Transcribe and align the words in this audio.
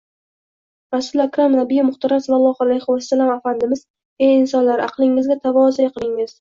Rasuli 0.95 1.21
akram 1.25 1.57
nabiyyi 1.59 1.83
muhtaram 1.91 2.23
sallollohu 2.27 2.67
alayhi 2.67 2.89
vasallam 2.97 3.31
afandimiz: 3.35 3.85
«Ey 4.29 4.33
insonlar! 4.41 4.85
Aqlingizga 4.91 5.43
tavoze’ 5.49 5.91
qilingiz 5.97 6.29